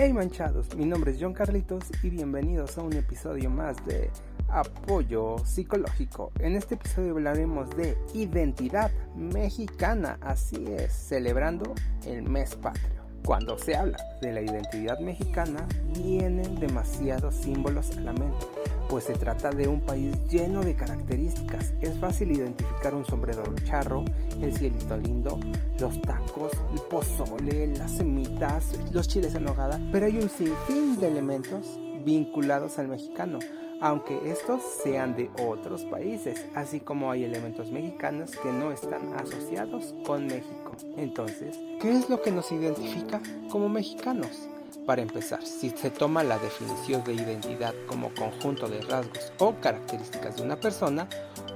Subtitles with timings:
[0.00, 4.12] Hey manchados, mi nombre es John Carlitos y bienvenidos a un episodio más de
[4.46, 6.30] Apoyo Psicológico.
[6.38, 11.74] En este episodio hablaremos de identidad mexicana, así es, celebrando
[12.06, 13.02] el mes patrio.
[13.24, 18.46] Cuando se habla de la identidad mexicana, vienen demasiados símbolos a la mente
[18.88, 21.74] pues se trata de un país lleno de características.
[21.80, 24.04] Es fácil identificar un sombrero charro,
[24.40, 25.38] el cielito lindo,
[25.78, 31.08] los tacos, el pozole, las semitas, los chiles en nogada, pero hay un sinfín de
[31.08, 33.38] elementos vinculados al mexicano,
[33.80, 39.94] aunque estos sean de otros países, así como hay elementos mexicanos que no están asociados
[40.06, 40.72] con México.
[40.96, 44.48] Entonces, ¿qué es lo que nos identifica como mexicanos?
[44.86, 50.36] Para empezar, si se toma la definición de identidad como conjunto de rasgos o características
[50.36, 51.08] de una persona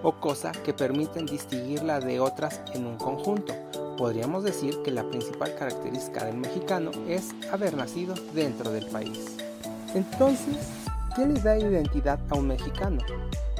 [0.02, 3.54] o cosa que permiten distinguirla de otras en un conjunto,
[3.96, 9.36] podríamos decir que la principal característica del mexicano es haber nacido dentro del país.
[9.94, 10.56] Entonces,
[11.14, 13.02] ¿qué le da identidad a un mexicano?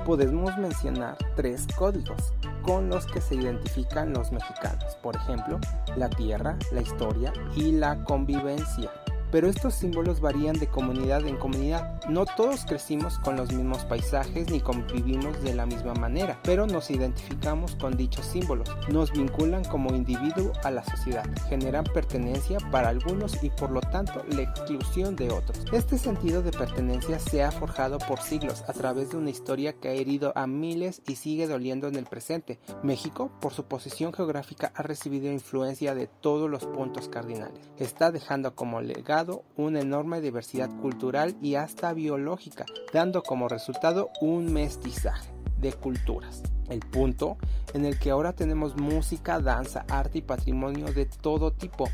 [0.06, 5.60] Podemos mencionar tres códigos con los que se identifican los mexicanos, por ejemplo,
[5.96, 8.90] la tierra, la historia y la convivencia
[9.32, 12.00] pero estos símbolos varían de comunidad en comunidad.
[12.08, 16.90] No todos crecimos con los mismos paisajes ni convivimos de la misma manera, pero nos
[16.90, 18.68] identificamos con dichos símbolos.
[18.90, 24.22] Nos vinculan como individuo a la sociedad, generan pertenencia para algunos y por lo tanto
[24.28, 25.64] la exclusión de otros.
[25.72, 29.88] Este sentido de pertenencia se ha forjado por siglos a través de una historia que
[29.88, 32.60] ha herido a miles y sigue doliendo en el presente.
[32.82, 37.70] México, por su posición geográfica, ha recibido influencia de todos los puntos cardinales.
[37.78, 39.21] Está dejando como legado
[39.56, 46.42] una enorme diversidad cultural y hasta biológica, dando como resultado un mestizaje de culturas.
[46.68, 47.36] El punto
[47.74, 51.88] en el que ahora tenemos música, danza, arte y patrimonio de todo tipo.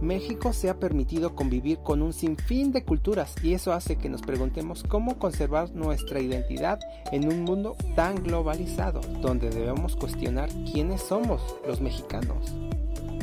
[0.00, 4.22] México se ha permitido convivir con un sinfín de culturas y eso hace que nos
[4.22, 6.78] preguntemos cómo conservar nuestra identidad
[7.12, 12.54] en un mundo tan globalizado, donde debemos cuestionar quiénes somos los mexicanos.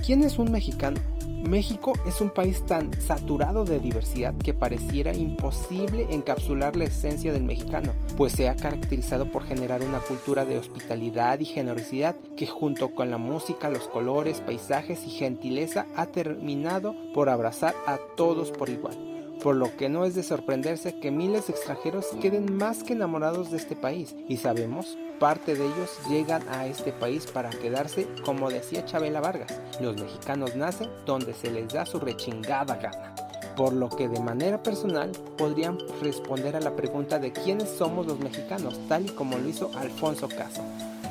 [0.05, 0.99] ¿Quién es un mexicano?
[1.47, 7.43] México es un país tan saturado de diversidad que pareciera imposible encapsular la esencia del
[7.43, 12.95] mexicano, pues se ha caracterizado por generar una cultura de hospitalidad y generosidad que junto
[12.95, 18.69] con la música, los colores, paisajes y gentileza ha terminado por abrazar a todos por
[18.69, 19.16] igual
[19.47, 23.49] por lo que no es de sorprenderse que miles de extranjeros queden más que enamorados
[23.49, 24.13] de este país.
[24.27, 29.57] Y sabemos parte de ellos llegan a este país para quedarse como decía Chabela Vargas
[29.79, 33.15] los mexicanos nacen donde se les da su rechingada gana
[33.55, 38.19] por lo que de manera personal podrían responder a la pregunta de quiénes somos los
[38.19, 40.61] mexicanos tal y como lo hizo Alfonso Caso.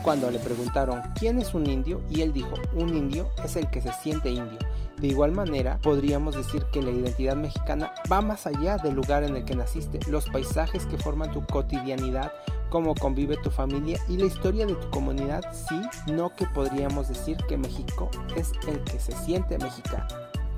[0.03, 3.81] Cuando le preguntaron quién es un indio y él dijo un indio es el que
[3.81, 4.59] se siente indio
[4.99, 9.37] de igual manera, podríamos decir que la identidad mexicana va más allá del lugar en
[9.37, 12.33] el que naciste, los paisajes que forman tu cotidianidad,
[12.71, 15.81] cómo convive tu familia y la historia de tu comunidad, sí,
[16.13, 20.07] no que podríamos decir que México es el que se siente mexicano.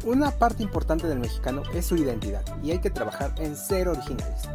[0.09, 4.49] Una parte importante del mexicano es su identidad y hay que trabajar en ser originales,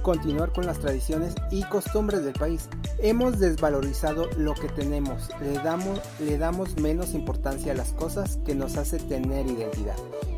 [0.00, 2.66] continuar con las tradiciones y costumbres del país.
[2.98, 8.96] Hemos desvalorizado lo que tenemos, le damos, menos importancia a las cosas que nos hace
[8.96, 9.96] tener identidad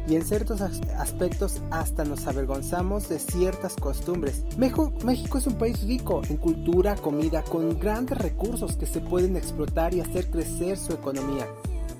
[0.08, 4.42] y en ciertos aspectos hasta nos avergonzamos de ciertas costumbres.
[4.56, 9.94] México es un país rico en cultura, comida, con grandes recursos que se pueden explotar
[9.94, 11.47] y hacer crecer su economía.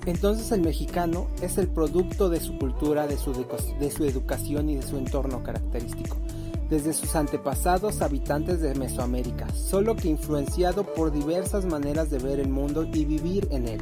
[0.05, 3.31] Entonces el mexicano es el producto de su cultura, de su,
[4.03, 6.17] educación y de su entorno característico,
[6.69, 12.49] desde sus antepasados habitantes de Mesoamérica, solo que influenciado por diversas maneras de ver el
[12.49, 13.81] mundo y vivir en él,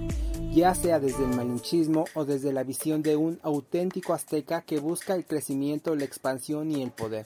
[0.52, 5.16] ya sea desde el malinchismo o desde la visión de un auténtico azteca que busca
[5.16, 7.26] el crecimiento, la expansión y el poder.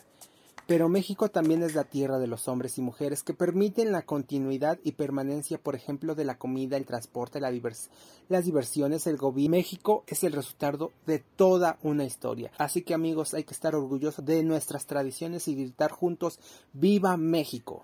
[0.67, 4.79] Pero México también es la tierra de los hombres y mujeres que permiten la continuidad
[4.83, 7.51] y permanencia, por ejemplo, de la comida, el transporte, la
[8.29, 9.51] las diversiones, el gobierno.
[9.51, 12.51] México es el resultado de toda una historia.
[12.57, 16.39] Así que amigos, hay que estar orgullosos de nuestras tradiciones y gritar juntos
[16.73, 17.83] ¡Viva México!